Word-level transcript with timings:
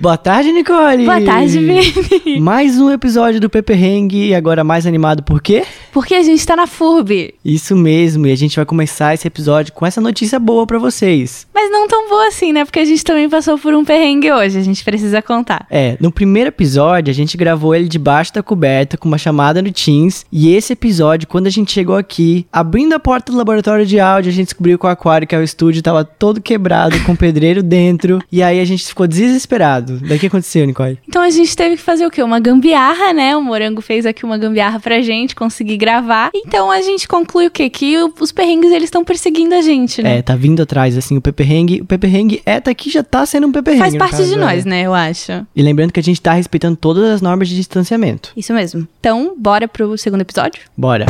Boa 0.00 0.16
tarde, 0.16 0.52
Nicole! 0.52 1.04
Boa 1.04 1.20
tarde, 1.20 1.58
Vini! 1.58 2.38
Mais 2.38 2.80
um 2.80 2.88
episódio 2.92 3.40
do 3.40 3.50
Pepe 3.50 3.72
Hang 3.72 4.28
e 4.28 4.32
agora 4.32 4.62
mais 4.62 4.86
animado 4.86 5.24
por 5.24 5.42
quê? 5.42 5.64
Porque 5.98 6.14
a 6.14 6.22
gente 6.22 6.46
tá 6.46 6.54
na 6.54 6.68
FURB. 6.68 7.34
Isso 7.44 7.74
mesmo, 7.74 8.28
e 8.28 8.30
a 8.30 8.36
gente 8.36 8.54
vai 8.54 8.64
começar 8.64 9.14
esse 9.14 9.26
episódio 9.26 9.72
com 9.72 9.84
essa 9.84 10.00
notícia 10.00 10.38
boa 10.38 10.64
para 10.64 10.78
vocês. 10.78 11.44
Mas 11.52 11.72
não 11.72 11.88
tão 11.88 12.08
boa 12.08 12.28
assim, 12.28 12.52
né? 12.52 12.64
Porque 12.64 12.78
a 12.78 12.84
gente 12.84 13.02
também 13.02 13.28
passou 13.28 13.58
por 13.58 13.74
um 13.74 13.84
perrengue 13.84 14.30
hoje, 14.30 14.56
a 14.56 14.62
gente 14.62 14.84
precisa 14.84 15.20
contar. 15.20 15.66
É, 15.68 15.96
no 16.00 16.12
primeiro 16.12 16.50
episódio 16.50 17.10
a 17.10 17.14
gente 17.14 17.36
gravou 17.36 17.74
ele 17.74 17.88
debaixo 17.88 18.32
da 18.32 18.44
coberta 18.44 18.96
com 18.96 19.08
uma 19.08 19.18
chamada 19.18 19.60
no 19.60 19.72
Teams, 19.72 20.24
e 20.30 20.54
esse 20.54 20.72
episódio, 20.72 21.26
quando 21.26 21.48
a 21.48 21.50
gente 21.50 21.72
chegou 21.72 21.96
aqui, 21.96 22.46
abrindo 22.52 22.92
a 22.92 23.00
porta 23.00 23.32
do 23.32 23.38
laboratório 23.38 23.84
de 23.84 23.98
áudio, 23.98 24.30
a 24.30 24.34
gente 24.34 24.46
descobriu 24.46 24.78
que 24.78 24.86
o 24.86 24.88
aquário, 24.88 25.26
que 25.26 25.34
é 25.34 25.38
o 25.38 25.42
estúdio, 25.42 25.82
tava 25.82 26.04
todo 26.04 26.40
quebrado, 26.40 26.96
com 27.02 27.16
pedreiro 27.16 27.60
dentro, 27.60 28.22
e 28.30 28.40
aí 28.40 28.60
a 28.60 28.64
gente 28.64 28.86
ficou 28.86 29.08
desesperado. 29.08 29.98
Daí 29.98 30.16
o 30.16 30.20
que 30.20 30.28
aconteceu, 30.28 30.64
Nicole? 30.64 30.96
Então 31.08 31.22
a 31.22 31.30
gente 31.30 31.56
teve 31.56 31.74
que 31.74 31.82
fazer 31.82 32.06
o 32.06 32.10
quê? 32.10 32.22
Uma 32.22 32.38
gambiarra, 32.38 33.12
né? 33.12 33.36
O 33.36 33.42
Morango 33.42 33.82
fez 33.82 34.06
aqui 34.06 34.24
uma 34.24 34.38
gambiarra 34.38 34.78
pra 34.78 35.02
gente 35.02 35.34
conseguir 35.34 35.76
gravar. 35.76 35.87
Então 36.34 36.70
a 36.70 36.80
gente 36.82 37.08
conclui 37.08 37.46
o 37.46 37.50
quê? 37.50 37.70
Que 37.70 37.96
os 38.20 38.32
perrengues 38.32 38.70
eles 38.70 38.84
estão 38.84 39.04
perseguindo 39.04 39.54
a 39.54 39.62
gente, 39.62 40.02
né? 40.02 40.18
É, 40.18 40.22
tá 40.22 40.36
vindo 40.36 40.62
atrás, 40.62 40.96
assim, 40.96 41.16
o 41.16 41.20
Pepe 41.20 41.42
Hang. 41.42 41.80
O 41.80 41.84
Pepe 41.84 42.06
Hang 42.06 42.42
é, 42.44 42.60
tá 42.60 42.70
aqui, 42.70 42.90
já 42.90 43.02
tá 43.02 43.24
sendo 43.26 43.46
um 43.46 43.52
Pepe 43.52 43.70
Hang. 43.72 43.78
Faz 43.78 43.96
parte 43.96 44.24
de 44.24 44.34
é. 44.34 44.36
nós, 44.36 44.64
né? 44.64 44.82
Eu 44.82 44.94
acho. 44.94 45.46
E 45.54 45.62
lembrando 45.62 45.92
que 45.92 46.00
a 46.00 46.02
gente 46.02 46.20
tá 46.20 46.32
respeitando 46.32 46.76
todas 46.76 47.04
as 47.04 47.22
normas 47.22 47.48
de 47.48 47.56
distanciamento. 47.56 48.32
Isso 48.36 48.52
mesmo. 48.52 48.86
Então, 49.00 49.34
bora 49.38 49.66
pro 49.66 49.96
segundo 49.96 50.20
episódio? 50.20 50.60
Bora. 50.76 51.06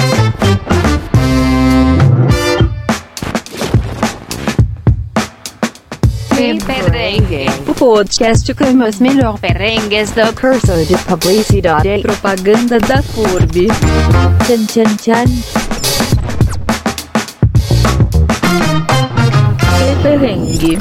Perrengue, 6.38 7.46
o 7.68 7.74
podcast 7.74 8.54
com 8.54 8.84
os 8.84 9.00
melhores 9.00 9.40
perrengues 9.40 10.12
do 10.12 10.32
curso 10.40 10.84
de 10.86 10.96
publicidade 10.98 11.88
e 11.88 12.00
propaganda 12.00 12.78
da 12.78 13.02
FURB. 13.02 13.66
Tchan, 14.46 14.64
tchan, 14.66 14.96
tchan. 14.96 15.24
Perrengue. 20.00 20.78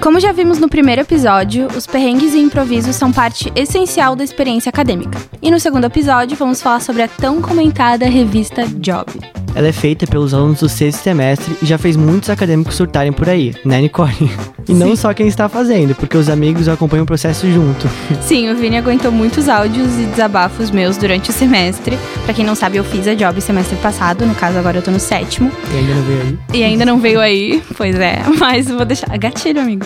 Como 0.00 0.20
já 0.20 0.30
vimos 0.30 0.60
no 0.60 0.68
primeiro 0.68 1.00
episódio, 1.00 1.66
os 1.76 1.84
perrengues 1.84 2.32
e 2.32 2.38
improvisos 2.38 2.94
são 2.94 3.10
parte 3.10 3.52
essencial 3.56 4.14
da 4.14 4.22
experiência 4.22 4.70
acadêmica. 4.70 5.18
E 5.42 5.50
no 5.50 5.58
segundo 5.58 5.86
episódio, 5.86 6.36
vamos 6.36 6.62
falar 6.62 6.80
sobre 6.80 7.02
a 7.02 7.08
tão 7.08 7.42
comentada 7.42 8.06
revista 8.06 8.64
Job. 8.68 9.39
Ela 9.54 9.68
é 9.68 9.72
feita 9.72 10.06
pelos 10.06 10.32
alunos 10.32 10.60
do 10.60 10.68
sexto 10.68 11.02
semestre 11.02 11.56
e 11.62 11.66
já 11.66 11.76
fez 11.78 11.96
muitos 11.96 12.30
acadêmicos 12.30 12.74
surtarem 12.76 13.12
por 13.12 13.28
aí, 13.28 13.54
né, 13.64 13.80
Nicole? 13.80 14.30
E 14.68 14.72
não 14.72 14.94
só 14.94 15.12
quem 15.12 15.26
está 15.26 15.48
fazendo, 15.48 15.94
porque 15.94 16.16
os 16.16 16.28
amigos 16.28 16.68
acompanham 16.68 17.02
o 17.02 17.06
processo 17.06 17.50
junto. 17.50 17.88
Sim, 18.20 18.50
o 18.50 18.56
Vini 18.56 18.76
aguentou 18.76 19.10
muitos 19.10 19.48
áudios 19.48 19.98
e 19.98 20.04
desabafos 20.04 20.70
meus 20.70 20.96
durante 20.96 21.30
o 21.30 21.32
semestre. 21.32 21.98
Pra 22.24 22.32
quem 22.32 22.44
não 22.44 22.54
sabe, 22.54 22.76
eu 22.76 22.84
fiz 22.84 23.08
a 23.08 23.14
Job 23.14 23.40
semestre 23.40 23.76
passado, 23.78 24.24
no 24.24 24.34
caso 24.34 24.58
agora 24.58 24.78
eu 24.78 24.82
tô 24.82 24.90
no 24.90 25.00
sétimo. 25.00 25.50
E 25.72 25.76
ainda 25.76 25.94
não 25.94 26.02
veio 26.02 26.20
aí. 26.20 26.38
E 26.52 26.64
ainda 26.64 26.84
não 26.84 26.98
veio 26.98 27.20
aí, 27.20 27.62
pois 27.76 27.96
é, 27.96 28.22
mas 28.38 28.68
eu 28.68 28.76
vou 28.76 28.84
deixar. 28.86 29.16
Gatilho, 29.18 29.60
amigo. 29.60 29.84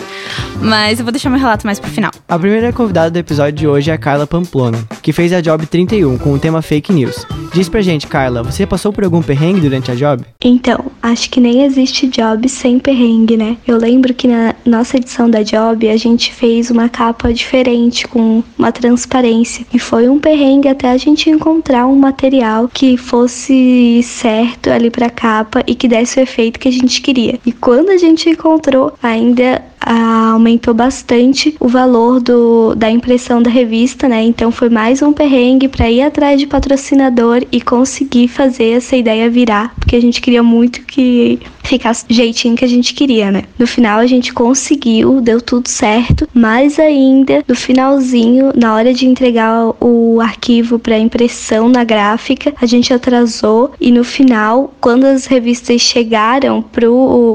Mas 0.61 0.99
eu 0.99 1.05
vou 1.05 1.11
deixar 1.11 1.29
meu 1.29 1.39
relato 1.39 1.65
mais 1.65 1.79
pro 1.79 1.89
final. 1.89 2.11
A 2.27 2.37
primeira 2.37 2.71
convidada 2.71 3.09
do 3.09 3.17
episódio 3.17 3.53
de 3.53 3.67
hoje 3.67 3.89
é 3.89 3.93
a 3.93 3.97
Carla 3.97 4.27
Pamplona, 4.27 4.77
que 5.01 5.11
fez 5.11 5.33
a 5.33 5.41
Job 5.41 5.65
31 5.65 6.17
com 6.17 6.33
o 6.33 6.39
tema 6.39 6.61
Fake 6.61 6.93
News. 6.93 7.25
Diz 7.55 7.69
pra 7.69 7.81
gente, 7.81 8.05
Carla, 8.05 8.43
você 8.43 8.65
passou 8.65 8.91
por 8.91 9.05
algum 9.05 9.21
perrengue 9.21 9.61
durante 9.61 9.89
a 9.89 9.95
Job? 9.95 10.25
Então, 10.43 10.91
acho 11.01 11.29
que 11.29 11.39
nem 11.39 11.63
existe 11.63 12.05
job 12.05 12.49
sem 12.49 12.77
perrengue, 12.79 13.37
né? 13.37 13.55
Eu 13.65 13.77
lembro 13.77 14.13
que 14.13 14.27
na 14.27 14.53
nossa 14.65 14.97
edição 14.97 15.29
da 15.29 15.41
job 15.41 15.89
a 15.89 15.95
gente 15.95 16.33
fez 16.33 16.69
uma 16.69 16.89
capa 16.89 17.33
diferente, 17.33 18.09
com 18.09 18.43
uma 18.59 18.73
transparência. 18.73 19.65
E 19.73 19.79
foi 19.79 20.09
um 20.09 20.19
perrengue 20.19 20.67
até 20.67 20.91
a 20.91 20.97
gente 20.97 21.29
encontrar 21.29 21.87
um 21.87 21.95
material 21.95 22.67
que 22.67 22.97
fosse 22.97 24.01
certo 24.03 24.69
ali 24.69 24.91
pra 24.91 25.09
capa 25.09 25.63
e 25.65 25.75
que 25.75 25.87
desse 25.87 26.19
o 26.19 26.23
efeito 26.23 26.59
que 26.59 26.67
a 26.67 26.73
gente 26.73 26.99
queria. 27.01 27.39
E 27.45 27.53
quando 27.53 27.89
a 27.89 27.97
gente 27.97 28.29
encontrou, 28.29 28.91
ainda 29.01 29.63
ah, 29.85 30.31
aumentou 30.31 30.73
bastante 30.73 31.55
o 31.59 31.67
valor 31.67 32.19
do, 32.19 32.73
da 32.73 32.89
impressão 32.89 33.41
da 33.41 33.51
revista, 33.51 34.09
né? 34.09 34.23
Então 34.23 34.51
foi 34.51 34.67
mais 34.67 35.01
um 35.03 35.13
perrengue 35.13 35.67
para 35.67 35.89
ir 35.89 36.01
atrás 36.01 36.39
de 36.39 36.47
patrocinador 36.47 37.44
e 37.51 37.61
conseguir 37.61 38.27
fazer 38.27 38.71
essa 38.71 38.95
ideia 38.95 39.29
virar, 39.29 39.75
porque 39.75 39.95
a 39.95 40.01
gente 40.01 40.21
queria 40.21 40.43
muito 40.43 40.83
que 40.83 41.39
ficasse 41.67 42.05
do 42.07 42.13
jeitinho 42.13 42.55
que 42.55 42.65
a 42.65 42.67
gente 42.67 42.93
queria, 42.93 43.31
né? 43.31 43.43
No 43.57 43.67
final 43.67 43.99
a 43.99 44.05
gente 44.05 44.33
conseguiu, 44.33 45.21
deu 45.21 45.41
tudo 45.41 45.67
certo, 45.67 46.27
mas 46.33 46.79
ainda 46.79 47.43
no 47.47 47.55
finalzinho, 47.55 48.51
na 48.55 48.73
hora 48.75 48.93
de 48.93 49.05
entregar 49.05 49.73
o 49.79 50.19
arquivo 50.21 50.79
para 50.79 50.97
impressão 50.97 51.69
na 51.69 51.83
gráfica, 51.83 52.53
a 52.61 52.65
gente 52.65 52.93
atrasou 52.93 53.73
e 53.79 53.91
no 53.91 54.03
final, 54.03 54.73
quando 54.79 55.05
as 55.05 55.25
revistas 55.25 55.81
chegaram 55.81 56.63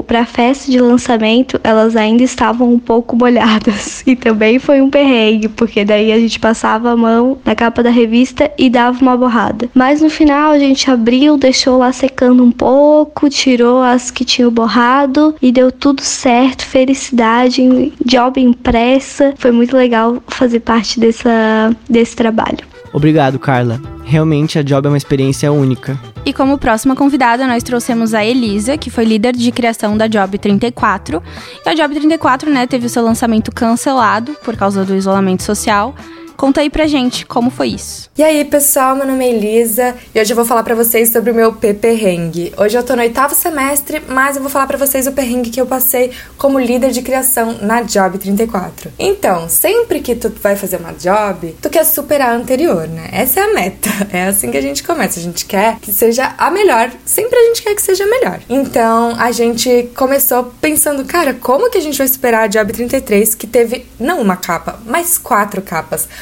para 0.07 0.21
a 0.21 0.25
festa 0.25 0.71
de 0.71 0.79
lançamento, 0.79 1.59
elas 1.63 1.95
ainda 1.95 2.23
estavam 2.23 2.71
um 2.71 2.79
pouco 2.79 3.15
molhadas. 3.15 4.03
E 4.11 4.15
também 4.15 4.59
foi 4.59 4.81
um 4.81 4.89
perrengue, 4.89 5.47
porque 5.47 5.85
daí 5.85 6.11
a 6.11 6.19
gente 6.19 6.39
passava 6.39 6.91
a 6.91 6.97
mão 6.97 7.37
na 7.45 7.55
capa 7.55 7.81
da 7.81 7.89
revista 7.89 8.51
e 8.57 8.69
dava 8.69 8.99
uma 9.01 9.15
borrada. 9.15 9.69
Mas 9.73 10.01
no 10.01 10.09
final 10.09 10.51
a 10.51 10.59
gente 10.59 10.89
abriu, 10.89 11.37
deixou 11.37 11.77
lá 11.77 11.93
secando 11.93 12.43
um 12.43 12.51
pouco, 12.51 13.29
tirou 13.29 13.81
as 13.81 14.11
que 14.11 14.20
tinham 14.25 14.51
borrado 14.51 15.35
e 15.41 15.51
deu 15.51 15.71
tudo 15.71 16.01
certo. 16.01 16.65
Felicidade, 16.65 17.93
job 18.05 18.39
impressa. 18.39 19.33
Foi 19.37 19.51
muito 19.51 19.75
legal 19.75 20.21
fazer 20.27 20.59
parte 20.59 20.99
dessa, 20.99 21.75
desse 21.89 22.15
trabalho. 22.15 22.71
Obrigado, 22.93 23.39
Carla. 23.39 23.81
Realmente 24.03 24.59
a 24.59 24.61
Job 24.61 24.85
é 24.85 24.89
uma 24.89 24.97
experiência 24.97 25.51
única. 25.51 25.97
E 26.25 26.33
como 26.33 26.57
próxima 26.57 26.95
convidada, 26.95 27.47
nós 27.47 27.63
trouxemos 27.63 28.13
a 28.13 28.23
Elisa, 28.23 28.77
que 28.77 28.89
foi 28.89 29.05
líder 29.05 29.33
de 29.33 29.51
criação 29.51 29.97
da 29.97 30.07
Job 30.07 30.37
34. 30.37 31.23
E 31.65 31.69
a 31.69 31.73
Job 31.73 31.95
34, 31.95 32.51
né, 32.51 32.67
teve 32.67 32.87
o 32.87 32.89
seu 32.89 33.03
lançamento 33.03 33.51
cancelado 33.51 34.35
por 34.43 34.57
causa 34.57 34.83
do 34.83 34.95
isolamento 34.95 35.43
social. 35.43 35.95
Conta 36.41 36.61
aí 36.61 36.71
pra 36.71 36.87
gente 36.87 37.23
como 37.23 37.51
foi 37.51 37.67
isso. 37.67 38.09
E 38.17 38.23
aí, 38.23 38.43
pessoal, 38.43 38.95
meu 38.95 39.05
nome 39.05 39.23
é 39.23 39.29
Elisa 39.29 39.95
e 40.15 40.19
hoje 40.19 40.31
eu 40.31 40.35
vou 40.35 40.43
falar 40.43 40.63
pra 40.63 40.73
vocês 40.73 41.11
sobre 41.11 41.29
o 41.29 41.35
meu 41.35 41.53
P-Perrengue. 41.53 42.51
Hoje 42.57 42.75
eu 42.75 42.81
tô 42.81 42.95
no 42.95 43.03
oitavo 43.03 43.35
semestre, 43.35 44.01
mas 44.07 44.35
eu 44.35 44.41
vou 44.41 44.49
falar 44.49 44.65
pra 44.65 44.75
vocês 44.75 45.05
o 45.05 45.11
perrengue 45.11 45.51
que 45.51 45.61
eu 45.61 45.67
passei 45.67 46.11
como 46.39 46.57
líder 46.57 46.89
de 46.89 47.03
criação 47.03 47.59
na 47.61 47.83
Job 47.83 48.17
34. 48.17 48.91
Então, 48.97 49.47
sempre 49.47 49.99
que 49.99 50.15
tu 50.15 50.33
vai 50.41 50.55
fazer 50.55 50.77
uma 50.77 50.93
job, 50.93 51.55
tu 51.61 51.69
quer 51.69 51.83
superar 51.83 52.29
a 52.29 52.35
anterior, 52.35 52.87
né? 52.87 53.09
Essa 53.11 53.41
é 53.41 53.43
a 53.43 53.53
meta. 53.53 53.91
É 54.11 54.25
assim 54.25 54.49
que 54.49 54.57
a 54.57 54.61
gente 54.61 54.83
começa. 54.83 55.19
A 55.19 55.23
gente 55.23 55.45
quer 55.45 55.79
que 55.79 55.91
seja 55.91 56.33
a 56.37 56.49
melhor. 56.49 56.91
Sempre 57.05 57.37
a 57.37 57.47
gente 57.47 57.61
quer 57.61 57.75
que 57.75 57.81
seja 57.81 58.03
a 58.03 58.07
melhor. 58.07 58.39
Então, 58.49 59.15
a 59.17 59.31
gente 59.31 59.89
começou 59.95 60.51
pensando, 60.59 61.05
cara, 61.05 61.35
como 61.35 61.69
que 61.69 61.77
a 61.77 61.81
gente 61.81 61.97
vai 61.97 62.07
superar 62.07 62.43
a 62.43 62.47
Job 62.47 62.73
33 62.73 63.35
que 63.35 63.47
teve 63.47 63.85
não 63.99 64.19
uma 64.19 64.35
capa, 64.35 64.79
mas 64.85 65.17
quatro 65.17 65.61
capas? 65.61 66.09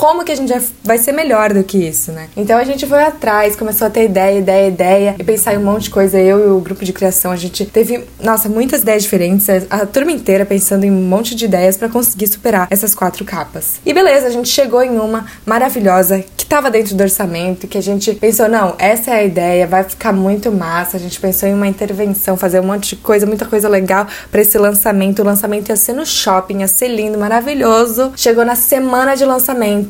como 0.00 0.24
que 0.24 0.32
a 0.32 0.34
gente 0.34 0.50
vai- 0.82 0.96
ser 0.96 1.12
melhor 1.12 1.52
do 1.52 1.62
que 1.62 1.76
isso, 1.76 2.10
né? 2.10 2.28
Então 2.34 2.56
a 2.56 2.64
gente 2.64 2.86
foi 2.86 3.02
atrás, 3.02 3.54
começou 3.54 3.86
a 3.86 3.90
ter 3.90 4.06
ideia, 4.06 4.38
ideia, 4.38 4.68
ideia 4.68 5.14
e 5.18 5.22
pensar 5.22 5.52
em 5.52 5.58
um 5.58 5.62
monte 5.62 5.84
de 5.84 5.90
coisa. 5.90 6.18
Eu 6.18 6.40
e 6.40 6.50
o 6.52 6.58
grupo 6.58 6.82
de 6.86 6.92
criação, 6.92 7.30
a 7.30 7.36
gente 7.36 7.66
teve, 7.66 8.06
nossa, 8.22 8.48
muitas 8.48 8.80
ideias 8.80 9.02
diferentes, 9.02 9.46
a 9.68 9.84
turma 9.84 10.10
inteira 10.10 10.46
pensando 10.46 10.84
em 10.84 10.90
um 10.90 11.02
monte 11.06 11.34
de 11.34 11.44
ideias 11.44 11.76
pra 11.76 11.86
conseguir 11.90 12.28
superar 12.28 12.66
essas 12.70 12.94
quatro 12.94 13.26
capas. 13.26 13.78
E 13.84 13.92
beleza, 13.92 14.26
a 14.26 14.30
gente 14.30 14.48
chegou 14.48 14.82
em 14.82 14.98
uma 14.98 15.26
maravilhosa 15.44 16.24
que 16.34 16.46
tava 16.46 16.70
dentro 16.70 16.94
do 16.94 17.02
orçamento, 17.02 17.66
que 17.68 17.76
a 17.76 17.82
gente 17.82 18.14
pensou, 18.14 18.48
não, 18.48 18.74
essa 18.78 19.10
é 19.10 19.14
a 19.14 19.22
ideia, 19.22 19.66
vai 19.66 19.84
ficar 19.84 20.14
muito 20.14 20.50
massa. 20.50 20.96
A 20.96 21.00
gente 21.00 21.20
pensou 21.20 21.46
em 21.46 21.52
uma 21.52 21.66
intervenção, 21.68 22.38
fazer 22.38 22.58
um 22.60 22.64
monte 22.64 22.90
de 22.90 22.96
coisa, 22.96 23.26
muita 23.26 23.44
coisa 23.44 23.68
legal 23.68 24.06
pra 24.30 24.40
esse 24.40 24.56
lançamento. 24.56 25.20
O 25.20 25.24
lançamento 25.26 25.68
ia 25.68 25.76
ser 25.76 25.92
no 25.92 26.06
shopping, 26.06 26.60
ia 26.60 26.68
ser 26.68 26.88
lindo, 26.88 27.18
maravilhoso. 27.18 28.12
Chegou 28.16 28.44
na 28.46 28.54
semana 28.56 29.14
de 29.14 29.24
lançamento, 29.26 29.89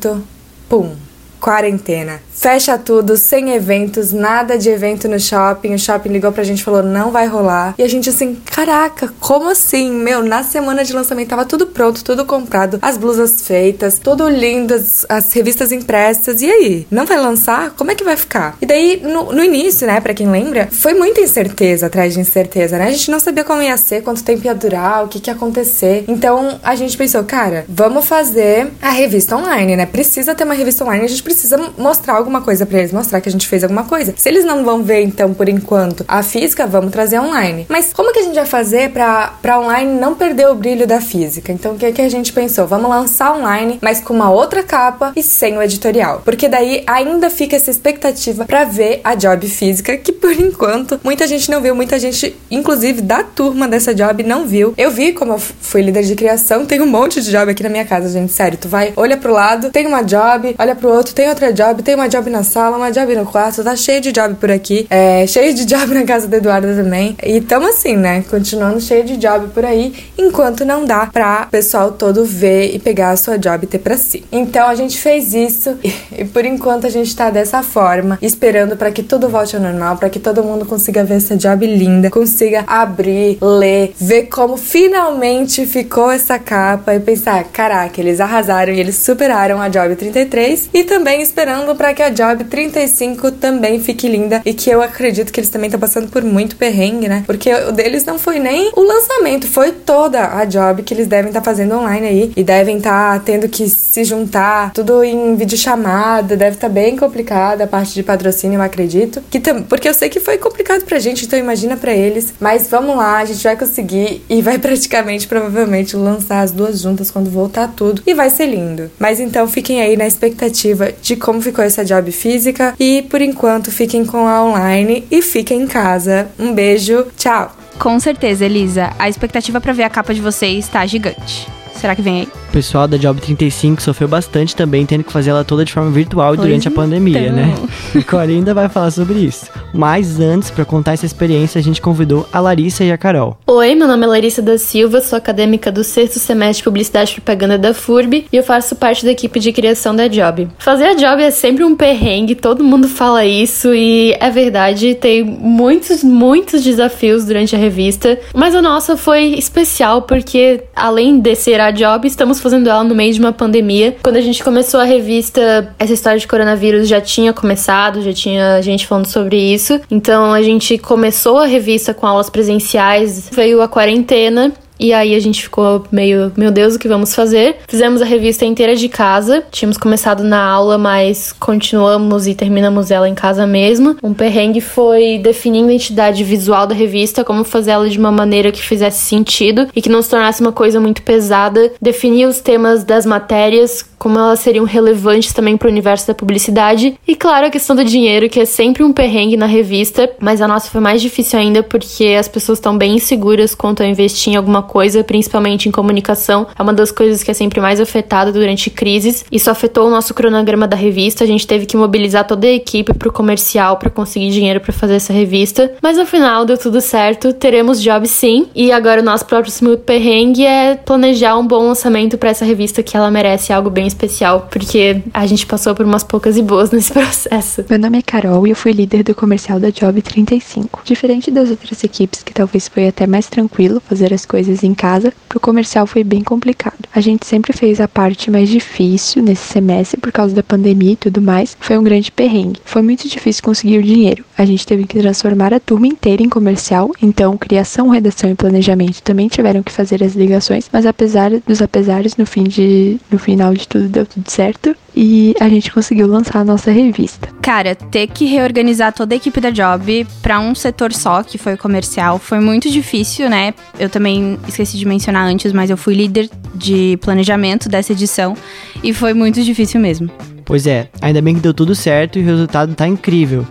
pum, 0.69 0.95
quarentena. 1.39 2.19
Fecha 2.41 2.75
tudo, 2.75 3.17
sem 3.17 3.51
eventos, 3.51 4.11
nada 4.11 4.57
de 4.57 4.67
evento 4.67 5.07
no 5.07 5.19
shopping. 5.19 5.75
O 5.75 5.77
shopping 5.77 6.09
ligou 6.09 6.31
pra 6.31 6.43
gente 6.43 6.61
e 6.61 6.63
falou: 6.63 6.81
não 6.81 7.11
vai 7.11 7.27
rolar. 7.27 7.75
E 7.77 7.83
a 7.83 7.87
gente 7.87 8.09
assim, 8.09 8.35
caraca, 8.43 9.13
como 9.19 9.47
assim? 9.47 9.91
Meu, 9.91 10.23
na 10.23 10.41
semana 10.41 10.83
de 10.83 10.91
lançamento 10.91 11.29
tava 11.29 11.45
tudo 11.45 11.67
pronto, 11.67 12.03
tudo 12.03 12.25
comprado, 12.25 12.79
as 12.81 12.97
blusas 12.97 13.45
feitas, 13.45 13.99
tudo 13.99 14.27
lindo, 14.27 14.73
as, 14.73 15.05
as 15.07 15.31
revistas 15.31 15.71
impressas. 15.71 16.41
E 16.41 16.49
aí? 16.49 16.87
Não 16.89 17.05
vai 17.05 17.19
lançar? 17.19 17.75
Como 17.77 17.91
é 17.91 17.95
que 17.95 18.03
vai 18.03 18.17
ficar? 18.17 18.57
E 18.59 18.65
daí, 18.65 18.99
no, 19.03 19.31
no 19.31 19.43
início, 19.43 19.85
né, 19.85 20.01
pra 20.01 20.15
quem 20.15 20.27
lembra, 20.27 20.67
foi 20.71 20.95
muita 20.95 21.21
incerteza 21.21 21.85
atrás 21.85 22.15
de 22.15 22.21
incerteza, 22.21 22.75
né? 22.75 22.87
A 22.87 22.91
gente 22.91 23.11
não 23.11 23.19
sabia 23.19 23.43
como 23.43 23.61
ia 23.61 23.77
ser, 23.77 24.01
quanto 24.01 24.23
tempo 24.23 24.43
ia 24.43 24.55
durar, 24.55 25.05
o 25.05 25.07
que, 25.07 25.19
que 25.19 25.29
ia 25.29 25.35
acontecer. 25.35 26.05
Então 26.07 26.59
a 26.63 26.73
gente 26.73 26.97
pensou, 26.97 27.23
cara, 27.23 27.65
vamos 27.69 28.07
fazer 28.07 28.71
a 28.81 28.89
revista 28.89 29.37
online, 29.37 29.75
né? 29.75 29.85
Precisa 29.85 30.33
ter 30.33 30.43
uma 30.43 30.55
revista 30.55 30.83
online, 30.83 31.05
a 31.05 31.07
gente 31.07 31.21
precisa 31.21 31.55
mostrar 31.77 32.15
alguma 32.15 32.30
alguma 32.31 32.41
coisa 32.41 32.65
para 32.65 32.79
eles, 32.79 32.93
mostrar 32.93 33.19
que 33.19 33.27
a 33.27 33.31
gente 33.31 33.47
fez 33.47 33.63
alguma 33.63 33.83
coisa. 33.83 34.13
Se 34.15 34.29
eles 34.29 34.45
não 34.45 34.63
vão 34.63 34.81
ver, 34.81 35.01
então, 35.01 35.33
por 35.33 35.49
enquanto, 35.49 36.05
a 36.07 36.23
física, 36.23 36.65
vamos 36.65 36.91
trazer 36.91 37.19
online. 37.19 37.65
Mas 37.67 37.91
como 37.91 38.13
que 38.13 38.19
a 38.19 38.23
gente 38.23 38.35
vai 38.35 38.45
fazer 38.45 38.91
pra 38.91 39.59
online 39.59 39.99
não 39.99 40.15
perder 40.15 40.47
o 40.47 40.55
brilho 40.55 40.87
da 40.87 41.01
física? 41.01 41.51
Então, 41.51 41.73
o 41.73 41.77
que, 41.77 41.91
que 41.91 42.01
a 42.01 42.09
gente 42.09 42.31
pensou? 42.31 42.65
Vamos 42.65 42.89
lançar 42.89 43.35
online, 43.35 43.79
mas 43.81 43.99
com 43.99 44.13
uma 44.13 44.31
outra 44.31 44.63
capa 44.63 45.11
e 45.15 45.21
sem 45.21 45.57
o 45.57 45.61
editorial. 45.61 46.21
Porque 46.23 46.47
daí 46.47 46.83
ainda 46.87 47.29
fica 47.29 47.55
essa 47.55 47.69
expectativa 47.69 48.45
para 48.45 48.63
ver 48.63 49.01
a 49.03 49.13
job 49.13 49.47
física, 49.49 49.97
que 49.97 50.13
por 50.13 50.31
enquanto 50.31 50.99
muita 51.03 51.27
gente 51.27 51.51
não 51.51 51.61
viu, 51.61 51.75
muita 51.75 51.99
gente, 51.99 52.35
inclusive 52.49 53.01
da 53.01 53.23
turma 53.23 53.67
dessa 53.67 53.93
job, 53.93 54.23
não 54.23 54.47
viu. 54.47 54.73
Eu 54.77 54.89
vi 54.89 55.11
como 55.11 55.33
eu 55.33 55.39
fui 55.39 55.81
líder 55.81 56.03
de 56.03 56.15
criação, 56.15 56.65
tem 56.65 56.81
um 56.81 56.85
monte 56.85 57.21
de 57.21 57.29
job 57.29 57.51
aqui 57.51 57.63
na 57.63 57.69
minha 57.69 57.85
casa, 57.85 58.07
gente. 58.07 58.31
Sério, 58.31 58.57
tu 58.57 58.69
vai, 58.69 58.93
olha 58.95 59.17
pro 59.17 59.33
lado, 59.33 59.69
tem 59.71 59.85
uma 59.85 60.01
job, 60.01 60.55
olha 60.57 60.75
pro 60.75 60.89
outro, 60.89 61.13
tem 61.13 61.27
outra 61.27 61.51
job, 61.51 61.83
tem 61.83 61.95
uma 61.95 62.07
job 62.11 62.29
na 62.29 62.43
sala, 62.43 62.75
uma 62.75 62.91
job 62.91 63.15
no 63.15 63.25
quarto, 63.25 63.63
tá 63.63 63.75
cheio 63.75 64.01
de 64.01 64.11
job 64.11 64.35
por 64.35 64.51
aqui, 64.51 64.85
é, 64.89 65.25
cheio 65.25 65.53
de 65.53 65.63
job 65.65 65.93
na 65.93 66.03
casa 66.03 66.27
da 66.27 66.37
Eduarda 66.37 66.75
também. 66.75 67.15
E 67.23 67.39
tamo 67.39 67.67
assim, 67.67 67.95
né? 67.95 68.23
Continuando 68.29 68.81
cheio 68.81 69.05
de 69.05 69.15
job 69.15 69.47
por 69.53 69.63
aí, 69.63 69.93
enquanto 70.17 70.65
não 70.65 70.83
dá 70.85 71.05
pra 71.05 71.47
pessoal 71.49 71.93
todo 71.93 72.25
ver 72.25 72.75
e 72.75 72.79
pegar 72.79 73.11
a 73.11 73.17
sua 73.17 73.37
job 73.37 73.63
e 73.63 73.67
ter 73.67 73.79
pra 73.79 73.95
si. 73.97 74.25
Então 74.31 74.67
a 74.67 74.75
gente 74.75 74.99
fez 74.99 75.33
isso 75.33 75.77
e 76.11 76.25
por 76.25 76.45
enquanto 76.45 76.85
a 76.85 76.89
gente 76.89 77.15
tá 77.15 77.29
dessa 77.29 77.63
forma, 77.63 78.19
esperando 78.21 78.75
para 78.75 78.91
que 78.91 79.01
tudo 79.01 79.29
volte 79.29 79.55
ao 79.55 79.61
normal, 79.61 79.95
para 79.95 80.09
que 80.09 80.19
todo 80.19 80.43
mundo 80.43 80.65
consiga 80.65 81.03
ver 81.05 81.15
essa 81.15 81.37
job 81.37 81.65
linda, 81.65 82.09
consiga 82.09 82.65
abrir, 82.67 83.37
ler, 83.41 83.93
ver 83.97 84.23
como 84.23 84.57
finalmente 84.57 85.65
ficou 85.65 86.11
essa 86.11 86.37
capa 86.37 86.93
e 86.93 86.99
pensar, 86.99 87.43
caraca, 87.45 88.01
eles 88.01 88.19
arrasaram 88.19 88.73
e 88.73 88.79
eles 88.79 88.97
superaram 88.97 89.61
a 89.61 89.69
job 89.69 89.95
33 89.95 90.69
e 90.73 90.83
também 90.83 91.21
esperando 91.21 91.73
para 91.75 91.93
que 91.93 92.00
a 92.01 92.09
job 92.09 92.43
35 92.45 93.31
também 93.31 93.79
fique 93.79 94.07
linda 94.07 94.41
e 94.45 94.53
que 94.53 94.69
eu 94.69 94.81
acredito 94.81 95.31
que 95.31 95.39
eles 95.39 95.49
também 95.49 95.67
estão 95.67 95.79
passando 95.79 96.07
por 96.07 96.23
muito 96.23 96.55
perrengue, 96.55 97.07
né? 97.07 97.23
Porque 97.25 97.53
o 97.53 97.71
deles 97.71 98.05
não 98.05 98.17
foi 98.17 98.39
nem 98.39 98.71
o 98.75 98.81
lançamento, 98.81 99.47
foi 99.47 99.71
toda 99.71 100.37
a 100.37 100.45
job 100.45 100.83
que 100.83 100.93
eles 100.93 101.07
devem 101.07 101.29
estar 101.29 101.41
tá 101.41 101.45
fazendo 101.45 101.75
online 101.75 102.07
aí 102.07 102.31
e 102.35 102.43
devem 102.43 102.77
estar 102.77 103.19
tá 103.19 103.23
tendo 103.23 103.47
que 103.47 103.67
se 103.69 104.03
juntar, 104.03 104.71
tudo 104.73 105.03
em 105.03 105.35
videochamada, 105.35 106.35
deve 106.35 106.55
estar 106.55 106.67
tá 106.67 106.73
bem 106.73 106.95
complicada 106.95 107.63
a 107.63 107.67
parte 107.67 107.93
de 107.93 108.03
patrocínio, 108.03 108.57
eu 108.57 108.61
acredito. 108.61 109.21
Que 109.29 109.39
porque 109.67 109.89
eu 109.89 109.93
sei 109.93 110.09
que 110.09 110.19
foi 110.19 110.37
complicado 110.37 110.83
pra 110.85 110.99
gente, 110.99 111.25
então 111.25 111.37
imagina 111.37 111.75
pra 111.75 111.93
eles. 111.93 112.33
Mas 112.39 112.67
vamos 112.67 112.95
lá, 112.95 113.17
a 113.17 113.25
gente 113.25 113.43
vai 113.43 113.57
conseguir 113.57 114.23
e 114.29 114.41
vai 114.41 114.57
praticamente, 114.57 115.27
provavelmente, 115.27 115.95
lançar 115.95 116.41
as 116.41 116.51
duas 116.51 116.79
juntas 116.79 117.11
quando 117.11 117.29
voltar 117.29 117.67
tudo 117.75 118.01
e 118.05 118.13
vai 118.13 118.29
ser 118.29 118.45
lindo. 118.45 118.89
Mas 118.99 119.19
então 119.19 119.47
fiquem 119.47 119.81
aí 119.81 119.97
na 119.97 120.07
expectativa 120.07 120.91
de 121.01 121.15
como 121.15 121.41
ficou 121.41 121.63
essa 121.63 121.83
job 121.83 121.90
física 122.11 122.73
e 122.79 123.01
por 123.09 123.21
enquanto 123.21 123.71
fiquem 123.71 124.05
com 124.05 124.27
a 124.27 124.43
online 124.45 125.03
e 125.11 125.21
fiquem 125.21 125.63
em 125.63 125.67
casa. 125.67 126.27
Um 126.39 126.53
beijo, 126.53 127.05
tchau! 127.17 127.55
Com 127.77 127.99
certeza, 127.99 128.45
Elisa. 128.45 128.91
A 128.99 129.09
expectativa 129.09 129.59
para 129.59 129.73
ver 129.73 129.83
a 129.83 129.89
capa 129.89 130.13
de 130.13 130.21
vocês 130.21 130.65
está 130.65 130.85
gigante. 130.85 131.47
Será 131.81 131.95
que 131.95 132.01
vem 132.03 132.21
aí? 132.21 132.27
O 132.49 132.51
pessoal 132.51 132.87
da 132.87 132.95
Job 132.95 133.19
35 133.19 133.81
sofreu 133.81 134.07
bastante 134.07 134.55
também, 134.55 134.85
tendo 134.85 135.03
que 135.03 135.11
fazer 135.11 135.31
ela 135.31 135.43
toda 135.43 135.65
de 135.65 135.73
forma 135.73 135.89
virtual 135.89 136.35
pois 136.35 136.47
durante 136.47 136.67
a 136.67 136.71
pandemia, 136.71 137.21
então. 137.21 137.35
né? 137.35 137.55
E 137.95 138.03
Corey 138.03 138.35
ainda 138.35 138.53
vai 138.53 138.69
falar 138.69 138.91
sobre 138.91 139.17
isso. 139.17 139.49
Mas 139.73 140.19
antes, 140.19 140.49
para 140.51 140.65
contar 140.65 140.93
essa 140.93 141.05
experiência, 141.05 141.59
a 141.59 141.63
gente 141.63 141.81
convidou 141.81 142.27
a 142.31 142.39
Larissa 142.39 142.83
e 142.83 142.91
a 142.91 142.97
Carol. 142.97 143.37
Oi, 143.47 143.75
meu 143.75 143.87
nome 143.87 144.03
é 144.03 144.07
Larissa 144.07 144.41
da 144.41 144.57
Silva, 144.57 145.01
sou 145.01 145.17
acadêmica 145.17 145.71
do 145.71 145.83
sexto 145.83 146.19
semestre 146.19 146.57
de 146.57 146.63
Publicidade 146.63 147.11
e 147.11 147.15
Propaganda 147.15 147.57
da 147.57 147.73
FURB 147.73 148.25
e 148.31 148.35
eu 148.35 148.43
faço 148.43 148.75
parte 148.75 149.05
da 149.05 149.11
equipe 149.11 149.39
de 149.39 149.51
criação 149.51 149.95
da 149.95 150.07
Job. 150.07 150.47
Fazer 150.57 150.85
a 150.85 150.93
Job 150.95 151.21
é 151.21 151.31
sempre 151.31 151.63
um 151.63 151.75
perrengue, 151.75 152.35
todo 152.35 152.63
mundo 152.63 152.87
fala 152.87 153.25
isso 153.25 153.73
e 153.73 154.15
é 154.19 154.29
verdade, 154.29 154.95
tem 154.95 155.23
muitos, 155.23 156.03
muitos 156.03 156.63
desafios 156.63 157.25
durante 157.25 157.55
a 157.55 157.59
revista, 157.59 158.19
mas 158.33 158.55
a 158.55 158.61
nossa 158.61 158.97
foi 158.97 159.35
especial 159.35 160.01
porque, 160.01 160.63
além 160.75 161.19
de 161.19 161.35
ser 161.35 161.59
a 161.59 161.71
Job, 161.71 162.07
estamos 162.07 162.39
fazendo 162.39 162.69
ela 162.69 162.83
no 162.83 162.95
meio 162.95 163.13
de 163.13 163.19
uma 163.19 163.31
pandemia. 163.31 163.95
Quando 164.03 164.17
a 164.17 164.21
gente 164.21 164.43
começou 164.43 164.79
a 164.79 164.83
revista, 164.83 165.73
essa 165.79 165.93
história 165.93 166.19
de 166.19 166.27
coronavírus 166.27 166.87
já 166.87 166.99
tinha 166.99 167.31
começado, 167.31 168.01
já 168.01 168.13
tinha 168.13 168.61
gente 168.61 168.85
falando 168.87 169.05
sobre 169.05 169.37
isso. 169.37 169.60
Então 169.89 170.33
a 170.33 170.41
gente 170.41 170.77
começou 170.77 171.37
a 171.37 171.45
revista 171.45 171.93
com 171.93 172.07
aulas 172.07 172.29
presenciais, 172.29 173.29
veio 173.31 173.61
a 173.61 173.67
quarentena 173.67 174.53
e 174.81 174.91
aí 174.91 175.13
a 175.13 175.19
gente 175.19 175.43
ficou 175.43 175.83
meio, 175.91 176.31
meu 176.35 176.51
Deus, 176.51 176.73
o 176.73 176.79
que 176.79 176.87
vamos 176.87 177.13
fazer? 177.13 177.57
Fizemos 177.67 178.01
a 178.01 178.05
revista 178.05 178.45
inteira 178.45 178.75
de 178.75 178.89
casa. 178.89 179.43
Tínhamos 179.51 179.77
começado 179.77 180.23
na 180.23 180.43
aula, 180.43 180.75
mas 180.75 181.31
continuamos 181.31 182.25
e 182.25 182.33
terminamos 182.33 182.89
ela 182.89 183.07
em 183.07 183.13
casa 183.13 183.45
mesmo. 183.45 183.95
Um 184.01 184.13
perrengue 184.13 184.59
foi 184.59 185.19
definir 185.19 185.61
a 185.61 185.65
identidade 185.65 186.23
visual 186.23 186.65
da 186.65 186.73
revista, 186.73 187.23
como 187.23 187.43
fazer 187.43 187.71
ela 187.71 187.87
de 187.87 187.99
uma 187.99 188.11
maneira 188.11 188.51
que 188.51 188.59
fizesse 188.59 189.05
sentido 189.05 189.67
e 189.75 189.81
que 189.83 189.89
não 189.89 190.01
se 190.01 190.09
tornasse 190.09 190.41
uma 190.41 190.51
coisa 190.51 190.79
muito 190.79 191.03
pesada. 191.03 191.71
Definir 191.79 192.25
os 192.25 192.39
temas 192.39 192.83
das 192.83 193.05
matérias, 193.05 193.85
como 193.99 194.17
elas 194.17 194.39
seriam 194.39 194.65
relevantes 194.65 195.31
também 195.31 195.55
para 195.55 195.67
o 195.67 195.71
universo 195.71 196.07
da 196.07 196.15
publicidade. 196.15 196.97
E 197.07 197.15
claro, 197.15 197.45
a 197.45 197.51
questão 197.51 197.75
do 197.75 197.85
dinheiro, 197.85 198.27
que 198.27 198.39
é 198.39 198.45
sempre 198.45 198.83
um 198.83 198.91
perrengue 198.91 199.37
na 199.37 199.45
revista, 199.45 200.09
mas 200.19 200.41
a 200.41 200.47
nossa 200.47 200.71
foi 200.71 200.81
mais 200.81 201.03
difícil 201.03 201.37
ainda 201.37 201.61
porque 201.61 202.15
as 202.19 202.27
pessoas 202.27 202.57
estão 202.57 202.75
bem 202.75 202.95
inseguras 202.95 203.53
quanto 203.53 203.83
a 203.83 203.85
investir 203.85 204.33
em 204.33 204.35
alguma 204.35 204.63
coisa, 204.71 205.03
principalmente 205.03 205.67
em 205.67 205.71
comunicação. 205.71 206.47
É 206.57 206.61
uma 206.63 206.71
das 206.71 206.93
coisas 206.93 207.21
que 207.21 207.29
é 207.29 207.33
sempre 207.33 207.59
mais 207.59 207.81
afetada 207.81 208.31
durante 208.31 208.69
crises. 208.69 209.25
Isso 209.29 209.51
afetou 209.51 209.85
o 209.85 209.89
nosso 209.89 210.13
cronograma 210.13 210.65
da 210.65 210.77
revista. 210.77 211.25
A 211.25 211.27
gente 211.27 211.45
teve 211.45 211.65
que 211.65 211.75
mobilizar 211.75 212.25
toda 212.25 212.47
a 212.47 212.51
equipe 212.51 212.93
para 212.93 213.09
o 213.09 213.11
comercial 213.11 213.75
para 213.75 213.89
conseguir 213.89 214.29
dinheiro 214.29 214.61
para 214.61 214.71
fazer 214.71 214.93
essa 214.93 215.11
revista. 215.11 215.73
Mas 215.81 215.97
no 215.97 216.05
final 216.05 216.45
deu 216.45 216.57
tudo 216.57 216.79
certo. 216.79 217.33
Teremos 217.33 217.83
job 217.83 218.07
sim. 218.07 218.47
E 218.55 218.71
agora 218.71 219.01
o 219.01 219.03
nosso 219.03 219.25
próximo 219.25 219.75
perrengue 219.75 220.45
é 220.45 220.75
planejar 220.75 221.37
um 221.37 221.45
bom 221.45 221.67
lançamento 221.67 222.17
para 222.17 222.29
essa 222.29 222.45
revista 222.45 222.81
que 222.81 222.95
ela 222.95 223.11
merece 223.11 223.51
algo 223.51 223.69
bem 223.69 223.87
especial, 223.87 224.47
porque 224.49 225.01
a 225.13 225.27
gente 225.27 225.45
passou 225.45 225.75
por 225.75 225.85
umas 225.85 226.05
poucas 226.05 226.37
e 226.37 226.41
boas 226.41 226.71
nesse 226.71 226.93
processo. 226.93 227.65
Meu 227.69 227.77
nome 227.77 227.97
é 227.97 228.01
Carol 228.01 228.47
e 228.47 228.51
eu 228.51 228.55
fui 228.55 228.71
líder 228.71 229.03
do 229.03 229.13
comercial 229.13 229.59
da 229.59 229.69
Job 229.69 230.01
35. 230.01 230.81
Diferente 230.85 231.29
das 231.29 231.49
outras 231.49 231.83
equipes, 231.83 232.23
que 232.23 232.33
talvez 232.33 232.69
foi 232.69 232.87
até 232.87 233.05
mais 233.05 233.27
tranquilo 233.27 233.81
fazer 233.85 234.13
as 234.13 234.25
coisas 234.25 234.60
em 234.63 234.73
casa, 234.73 235.13
pro 235.27 235.39
comercial 235.39 235.85
foi 235.87 236.03
bem 236.03 236.23
complicado. 236.23 236.77
A 236.93 237.01
gente 237.01 237.25
sempre 237.25 237.53
fez 237.53 237.79
a 237.79 237.87
parte 237.87 238.29
mais 238.29 238.49
difícil 238.49 239.23
nesse 239.23 239.47
semestre 239.51 239.99
por 239.99 240.11
causa 240.11 240.35
da 240.35 240.43
pandemia 240.43 240.93
e 240.93 240.95
tudo 240.95 241.21
mais. 241.21 241.55
Foi 241.59 241.77
um 241.77 241.83
grande 241.83 242.11
perrengue. 242.11 242.59
Foi 242.65 242.81
muito 242.81 243.07
difícil 243.07 243.43
conseguir 243.43 243.77
o 243.77 243.83
dinheiro. 243.83 244.23
A 244.37 244.45
gente 244.45 244.65
teve 244.65 244.85
que 244.85 244.99
transformar 244.99 245.53
a 245.53 245.59
turma 245.59 245.87
inteira 245.87 246.23
em 246.23 246.29
comercial, 246.29 246.91
então 247.01 247.37
criação, 247.37 247.89
redação 247.89 248.29
e 248.29 248.35
planejamento 248.35 249.01
também 249.01 249.27
tiveram 249.27 249.63
que 249.63 249.71
fazer 249.71 250.03
as 250.03 250.15
ligações, 250.15 250.69
mas 250.71 250.85
apesar 250.85 251.31
dos 251.45 251.61
apesares 251.61 252.17
no 252.17 252.25
fim 252.25 252.43
de 252.43 252.99
no 253.11 253.19
final 253.19 253.53
de 253.53 253.67
tudo 253.67 253.87
deu 253.87 254.05
tudo 254.05 254.29
certo 254.29 254.75
e 254.95 255.33
a 255.39 255.47
gente 255.47 255.71
conseguiu 255.71 256.07
lançar 256.07 256.39
a 256.39 256.43
nossa 256.43 256.71
revista. 256.71 257.29
Cara, 257.41 257.75
ter 257.75 258.07
que 258.07 258.25
reorganizar 258.25 258.93
toda 258.93 259.15
a 259.15 259.17
equipe 259.17 259.39
da 259.39 259.49
Job 259.49 260.05
para 260.21 260.39
um 260.39 260.53
setor 260.53 260.93
só, 260.93 261.23
que 261.23 261.37
foi 261.37 261.53
o 261.53 261.57
comercial, 261.57 262.19
foi 262.19 262.39
muito 262.39 262.69
difícil, 262.69 263.29
né? 263.29 263.53
Eu 263.79 263.89
também 263.89 264.37
esqueci 264.47 264.77
de 264.77 264.85
mencionar 264.85 265.25
antes, 265.25 265.53
mas 265.53 265.69
eu 265.69 265.77
fui 265.77 265.93
líder 265.93 266.29
de 266.53 266.97
planejamento 267.01 267.69
dessa 267.69 267.93
edição 267.93 268.35
e 268.83 268.93
foi 268.93 269.13
muito 269.13 269.41
difícil 269.43 269.79
mesmo. 269.79 270.09
Pois 270.45 270.67
é, 270.67 270.89
ainda 271.01 271.21
bem 271.21 271.35
que 271.35 271.41
deu 271.41 271.53
tudo 271.53 271.73
certo 271.73 272.19
e 272.19 272.21
o 272.21 272.25
resultado 272.25 272.75
tá 272.75 272.87
incrível. 272.87 273.45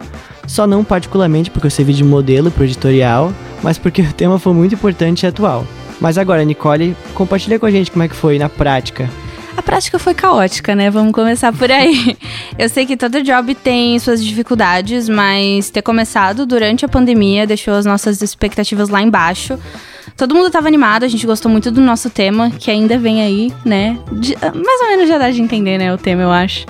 Só 0.47 0.67
não 0.67 0.83
particularmente 0.83 1.51
porque 1.51 1.67
eu 1.67 1.71
servi 1.71 1.93
de 1.93 2.05
modelo 2.05 2.51
pro 2.51 2.65
editorial, 2.65 3.33
mas 3.63 3.79
porque 3.79 4.03
o 4.03 4.13
tema 4.13 4.39
foi 4.39 4.53
muito 4.53 4.75
importante 4.75 5.23
e 5.23 5.27
atual. 5.27 5.67
Mas 6.01 6.17
agora, 6.17 6.45
Nicole, 6.45 6.97
compartilha 7.15 7.59
com 7.59 7.67
a 7.67 7.71
gente 7.71 7.91
como 7.91 8.03
é 8.03 8.09
que 8.09 8.17
foi 8.17 8.39
na 8.39 8.49
prática 8.49 9.09
a 9.61 9.63
prática 9.63 9.99
foi 9.99 10.15
caótica, 10.15 10.75
né? 10.75 10.91
Vamos 10.91 11.13
começar 11.13 11.53
por 11.53 11.71
aí. 11.71 12.17
Eu 12.59 12.69
sei 12.69 12.87
que 12.87 12.97
todo 12.97 13.23
job 13.23 13.55
tem 13.55 13.99
suas 13.99 14.25
dificuldades, 14.25 15.09
mas 15.09 15.71
ter 15.71 15.83
começado 15.83 16.47
durante 16.47 16.85
a 16.85 16.89
pandemia 16.89 17.47
deixou 17.47 17.75
as 17.75 17.85
nossas 17.85 18.23
expectativas 18.23 18.89
lá 18.89 19.03
embaixo. 19.03 19.59
Todo 20.17 20.35
mundo 20.35 20.51
tava 20.51 20.69
animado, 20.69 21.05
a 21.05 21.09
gente 21.09 21.27
gostou 21.27 21.51
muito 21.51 21.71
do 21.71 21.81
nosso 21.81 22.11
tema, 22.11 22.51
que 22.51 22.71
ainda 22.71 22.99
vem 22.99 23.23
aí, 23.23 23.53
né? 23.65 23.99
De, 24.13 24.37
mais 24.37 24.81
ou 24.83 24.89
menos 24.89 25.09
já 25.09 25.19
dá 25.19 25.31
de 25.31 25.41
entender, 25.41 25.79
né, 25.79 25.93
o 25.93 25.99
tema, 25.99 26.23
eu 26.23 26.31
acho. 26.31 26.67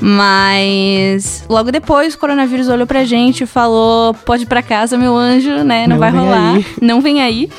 Mas 0.00 1.44
logo 1.48 1.70
depois 1.70 2.14
o 2.14 2.18
coronavírus 2.18 2.68
olhou 2.68 2.86
pra 2.86 3.04
gente 3.04 3.44
e 3.44 3.46
falou: 3.46 4.14
pode 4.14 4.44
ir 4.44 4.46
pra 4.46 4.62
casa, 4.62 4.96
meu 4.96 5.16
anjo, 5.16 5.62
né? 5.64 5.86
Não, 5.86 5.94
Não 5.94 5.98
vai 5.98 6.10
rolar. 6.10 6.54
Aí. 6.56 6.66
Não 6.80 7.00
vem 7.00 7.22
aí. 7.22 7.50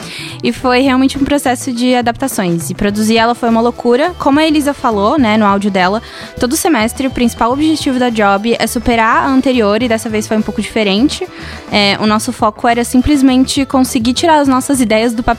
E 0.43 0.51
foi 0.51 0.81
realmente 0.81 1.17
um 1.17 1.23
processo 1.23 1.71
de 1.71 1.95
adaptações. 1.95 2.69
E 2.69 2.73
produzir 2.73 3.17
ela 3.17 3.35
foi 3.35 3.49
uma 3.49 3.61
loucura. 3.61 4.13
Como 4.17 4.39
a 4.39 4.45
Elisa 4.45 4.73
falou, 4.73 5.17
né, 5.17 5.37
no 5.37 5.45
áudio 5.45 5.69
dela, 5.69 6.01
todo 6.39 6.55
semestre 6.55 7.07
o 7.07 7.11
principal 7.11 7.51
objetivo 7.51 7.99
da 7.99 8.09
job 8.09 8.55
é 8.57 8.67
superar 8.67 9.25
a 9.25 9.27
anterior 9.27 9.81
e 9.81 9.87
dessa 9.87 10.09
vez 10.09 10.27
foi 10.27 10.37
um 10.37 10.41
pouco 10.41 10.61
diferente. 10.61 11.27
É, 11.71 11.97
o 11.99 12.07
nosso 12.07 12.31
foco 12.31 12.67
era 12.67 12.83
simplesmente 12.83 13.65
conseguir 13.65 14.13
tirar 14.13 14.39
as 14.39 14.47
nossas 14.47 14.81
ideias 14.81 15.13
do 15.13 15.23
papel 15.23 15.34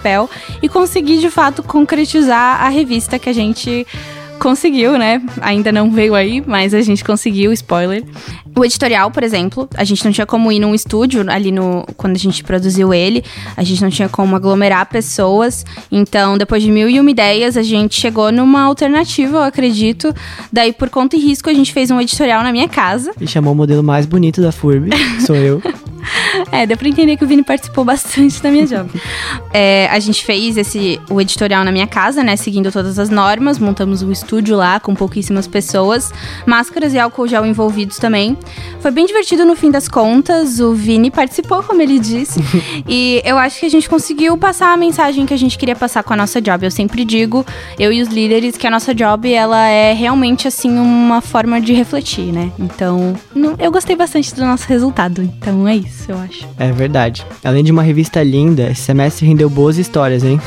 e 0.62 0.68
conseguir 0.68 1.18
de 1.18 1.30
fato 1.30 1.62
concretizar 1.62 2.62
a 2.62 2.68
revista 2.68 3.18
que 3.18 3.28
a 3.28 3.32
gente 3.32 3.86
conseguiu, 4.38 4.98
né? 4.98 5.20
Ainda 5.40 5.72
não 5.72 5.90
veio 5.90 6.14
aí, 6.14 6.42
mas 6.46 6.74
a 6.74 6.80
gente 6.80 7.04
conseguiu, 7.04 7.52
spoiler. 7.52 8.04
O 8.56 8.64
editorial, 8.64 9.10
por 9.10 9.22
exemplo, 9.22 9.68
a 9.74 9.84
gente 9.84 10.04
não 10.04 10.12
tinha 10.12 10.26
como 10.26 10.50
ir 10.50 10.58
num 10.58 10.74
estúdio 10.74 11.24
ali 11.30 11.52
no 11.52 11.84
quando 11.96 12.16
a 12.16 12.18
gente 12.18 12.42
produziu 12.42 12.94
ele, 12.94 13.22
a 13.56 13.62
gente 13.62 13.82
não 13.82 13.90
tinha 13.90 14.08
como 14.08 14.34
aglomerar 14.34 14.86
pessoas. 14.88 15.64
Então, 15.90 16.38
depois 16.38 16.62
de 16.62 16.70
mil 16.70 16.88
e 16.88 16.98
uma 16.98 17.10
ideias, 17.10 17.56
a 17.56 17.62
gente 17.62 18.00
chegou 18.00 18.32
numa 18.32 18.62
alternativa, 18.62 19.38
eu 19.38 19.42
acredito. 19.42 20.14
Daí, 20.52 20.72
por 20.72 20.88
conta 20.88 21.16
e 21.16 21.18
risco, 21.18 21.50
a 21.50 21.54
gente 21.54 21.72
fez 21.72 21.90
um 21.90 22.00
editorial 22.00 22.42
na 22.42 22.52
minha 22.52 22.68
casa. 22.68 23.12
E 23.20 23.26
chamou 23.26 23.52
o 23.52 23.56
modelo 23.56 23.82
mais 23.82 24.06
bonito 24.06 24.40
da 24.40 24.52
FURB, 24.52 24.90
sou 25.20 25.36
eu. 25.36 25.62
É, 26.52 26.66
deu 26.66 26.76
pra 26.76 26.88
entender 26.88 27.16
que 27.16 27.24
o 27.24 27.26
Vini 27.26 27.42
participou 27.42 27.84
bastante 27.84 28.42
da 28.42 28.50
minha 28.50 28.66
job. 28.66 28.90
É, 29.52 29.88
a 29.90 29.98
gente 29.98 30.24
fez 30.24 30.56
esse, 30.56 31.00
o 31.10 31.20
editorial 31.20 31.64
na 31.64 31.72
minha 31.72 31.86
casa, 31.86 32.22
né? 32.22 32.36
Seguindo 32.36 32.70
todas 32.70 32.98
as 32.98 33.10
normas, 33.10 33.58
montamos 33.58 34.02
um 34.02 34.10
estúdio 34.10 34.56
lá 34.56 34.78
com 34.80 34.94
pouquíssimas 34.94 35.46
pessoas, 35.46 36.12
máscaras 36.46 36.94
e 36.94 36.98
álcool 36.98 37.26
gel 37.26 37.44
envolvidos 37.46 37.98
também. 37.98 38.36
Foi 38.80 38.90
bem 38.90 39.06
divertido 39.06 39.44
no 39.44 39.56
fim 39.56 39.70
das 39.70 39.88
contas, 39.88 40.60
o 40.60 40.74
Vini 40.74 41.10
participou, 41.10 41.62
como 41.62 41.82
ele 41.82 41.98
disse, 41.98 42.40
e 42.86 43.20
eu 43.24 43.38
acho 43.38 43.60
que 43.60 43.66
a 43.66 43.70
gente 43.70 43.88
conseguiu 43.88 44.36
passar 44.36 44.72
a 44.72 44.76
mensagem 44.76 45.26
que 45.26 45.34
a 45.34 45.38
gente 45.38 45.58
queria 45.58 45.76
passar 45.76 46.02
com 46.02 46.12
a 46.12 46.16
nossa 46.16 46.40
job. 46.40 46.64
Eu 46.64 46.70
sempre 46.70 47.04
digo, 47.04 47.44
eu 47.78 47.92
e 47.92 48.02
os 48.02 48.08
líderes, 48.08 48.56
que 48.56 48.66
a 48.66 48.70
nossa 48.70 48.94
job, 48.94 49.32
ela 49.32 49.66
é 49.68 49.92
realmente, 49.92 50.46
assim, 50.46 50.78
uma 50.78 51.20
forma 51.20 51.60
de 51.60 51.72
refletir, 51.72 52.32
né? 52.32 52.52
Então, 52.58 53.14
eu 53.58 53.70
gostei 53.70 53.96
bastante 53.96 54.34
do 54.34 54.44
nosso 54.44 54.68
resultado, 54.68 55.22
então 55.22 55.66
é 55.66 55.76
isso, 55.76 55.95
eu 56.08 56.18
acho. 56.18 56.48
É 56.58 56.70
verdade. 56.72 57.26
Além 57.44 57.64
de 57.64 57.72
uma 57.72 57.82
revista 57.82 58.22
linda, 58.22 58.70
esse 58.70 58.82
semestre 58.82 59.26
rendeu 59.26 59.48
boas 59.48 59.78
histórias, 59.78 60.24
hein? 60.24 60.40